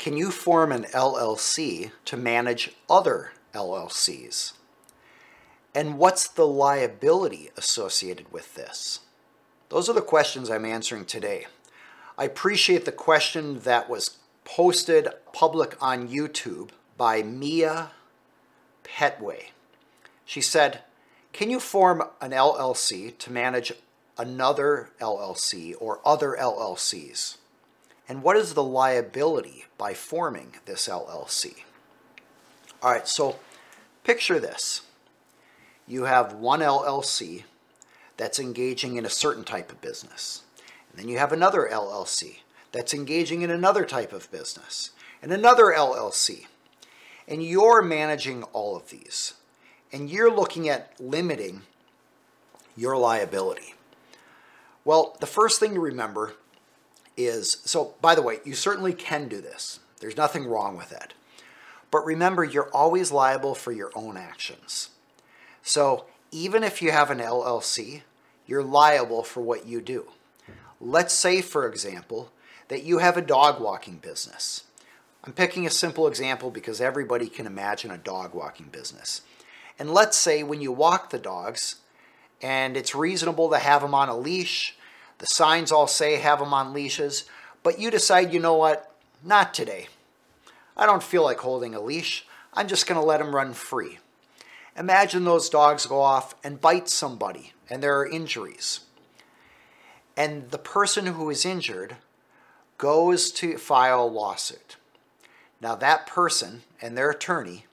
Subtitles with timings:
[0.00, 4.54] Can you form an LLC to manage other LLCs?
[5.74, 9.00] And what's the liability associated with this?
[9.68, 11.48] Those are the questions I'm answering today.
[12.16, 14.16] I appreciate the question that was
[14.46, 17.90] posted public on YouTube by Mia
[18.82, 19.48] Petway.
[20.24, 20.80] She said,
[21.34, 23.74] Can you form an LLC to manage
[24.16, 27.36] another LLC or other LLCs?
[28.10, 31.58] And what is the liability by forming this LLC?
[32.82, 33.36] All right, so
[34.02, 34.82] picture this
[35.86, 37.44] you have one LLC
[38.16, 40.42] that's engaging in a certain type of business.
[40.90, 42.38] And then you have another LLC
[42.72, 44.90] that's engaging in another type of business,
[45.22, 46.46] and another LLC.
[47.28, 49.34] And you're managing all of these.
[49.92, 51.62] And you're looking at limiting
[52.76, 53.74] your liability.
[54.84, 56.34] Well, the first thing to remember
[57.16, 59.80] is so, by the way, you certainly can do this.
[60.00, 61.14] There's nothing wrong with it.
[61.90, 64.90] But remember, you're always liable for your own actions.
[65.62, 68.02] So even if you have an LLC,
[68.46, 70.08] you're liable for what you do.
[70.80, 72.30] Let's say, for example,
[72.68, 74.64] that you have a dog walking business.
[75.24, 79.20] I'm picking a simple example because everybody can imagine a dog walking business.
[79.78, 81.76] And let's say when you walk the dogs,
[82.42, 84.76] and it's reasonable to have them on a leash,
[85.20, 87.26] the signs all say have them on leashes,
[87.62, 89.88] but you decide, you know what, not today.
[90.76, 92.26] I don't feel like holding a leash.
[92.54, 93.98] I'm just going to let them run free.
[94.76, 98.80] Imagine those dogs go off and bite somebody and there are injuries.
[100.16, 101.96] And the person who is injured
[102.78, 104.76] goes to file a lawsuit.
[105.60, 107.66] Now, that person and their attorney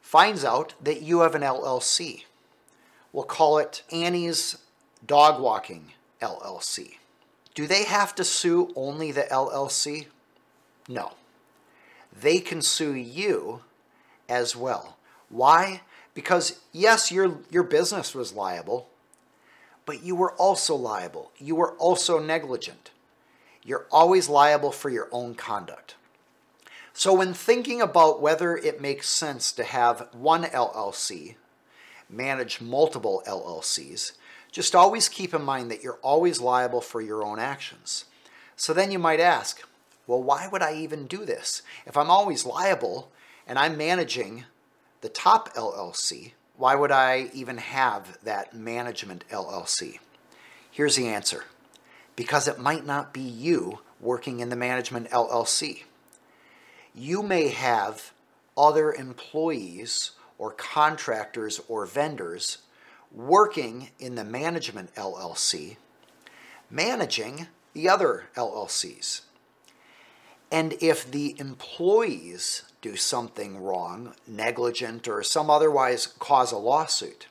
[0.00, 2.24] finds out that you have an LLC.
[3.12, 4.58] We'll call it Annie's
[5.06, 6.94] Dog Walking LLC.
[7.54, 10.06] Do they have to sue only the LLC?
[10.88, 11.12] No.
[12.18, 13.62] They can sue you
[14.28, 14.96] as well.
[15.28, 15.82] Why?
[16.14, 18.88] Because yes, your, your business was liable,
[19.84, 21.32] but you were also liable.
[21.38, 22.90] You were also negligent.
[23.64, 25.94] You're always liable for your own conduct.
[26.94, 31.36] So, when thinking about whether it makes sense to have one LLC
[32.10, 34.12] manage multiple LLCs,
[34.52, 38.04] just always keep in mind that you're always liable for your own actions.
[38.54, 39.62] So then you might ask,
[40.06, 41.62] well, why would I even do this?
[41.86, 43.10] If I'm always liable
[43.46, 44.44] and I'm managing
[45.00, 49.98] the top LLC, why would I even have that management LLC?
[50.70, 51.44] Here's the answer
[52.14, 55.84] because it might not be you working in the management LLC.
[56.94, 58.12] You may have
[58.56, 62.58] other employees or contractors or vendors
[63.14, 65.76] working in the management LLC,
[66.70, 69.22] managing the other LLCs.
[70.50, 77.28] And if the employees do something wrong, negligent, or some otherwise cause a lawsuit,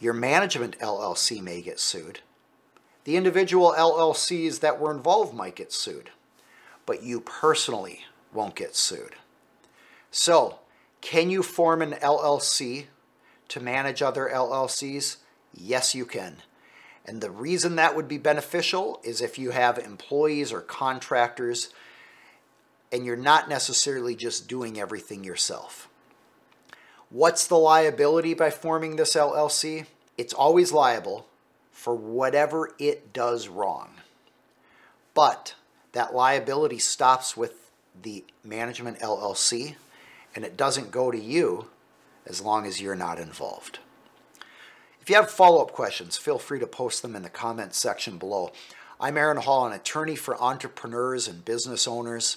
[0.00, 2.20] your management LLC may get sued.
[3.04, 6.10] The individual LLCs that were involved might get sued,
[6.86, 9.16] but you personally won't get sued.
[10.10, 10.60] So,
[11.00, 12.86] can you form an LLC
[13.48, 15.16] to manage other LLCs?
[15.54, 16.36] Yes, you can.
[17.04, 21.70] And the reason that would be beneficial is if you have employees or contractors
[22.92, 25.88] and you're not necessarily just doing everything yourself.
[27.10, 29.86] What's the liability by forming this LLC?
[30.18, 31.26] It's always liable
[31.72, 33.90] for whatever it does wrong.
[35.14, 35.54] But
[35.92, 37.70] that liability stops with
[38.00, 39.76] the management LLC
[40.34, 41.68] and it doesn't go to you
[42.28, 43.78] as long as you're not involved.
[45.00, 48.18] If you have follow up questions, feel free to post them in the comments section
[48.18, 48.52] below.
[49.00, 52.36] I'm Aaron Hall, an attorney for entrepreneurs and business owners.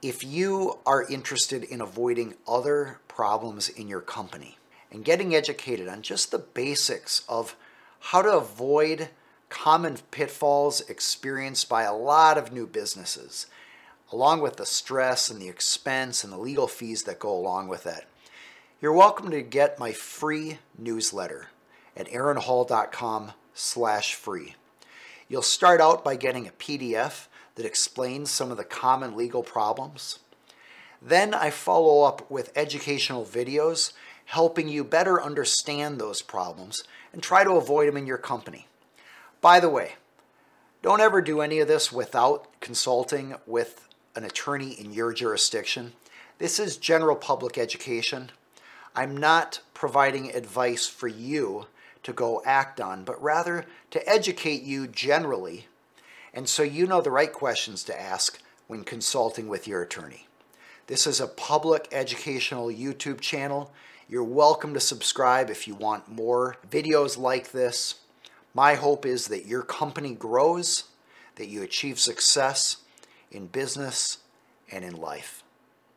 [0.00, 4.58] If you are interested in avoiding other problems in your company
[4.90, 7.56] and getting educated on just the basics of
[7.98, 9.08] how to avoid
[9.48, 13.46] common pitfalls experienced by a lot of new businesses,
[14.12, 17.86] along with the stress and the expense and the legal fees that go along with
[17.86, 18.06] it,
[18.82, 21.46] you're welcome to get my free newsletter
[21.96, 24.56] at aaronhall.com slash free.
[25.28, 30.18] You'll start out by getting a PDF that explains some of the common legal problems.
[31.00, 33.92] Then I follow up with educational videos
[34.24, 36.82] helping you better understand those problems
[37.12, 38.66] and try to avoid them in your company.
[39.40, 39.92] By the way,
[40.82, 45.92] don't ever do any of this without consulting with an attorney in your jurisdiction.
[46.38, 48.32] This is general public education.
[48.94, 51.66] I'm not providing advice for you
[52.02, 55.66] to go act on, but rather to educate you generally
[56.34, 60.26] and so you know the right questions to ask when consulting with your attorney.
[60.86, 63.72] This is a public educational YouTube channel.
[64.08, 67.96] You're welcome to subscribe if you want more videos like this.
[68.54, 70.84] My hope is that your company grows,
[71.36, 72.78] that you achieve success
[73.30, 74.18] in business
[74.70, 75.41] and in life.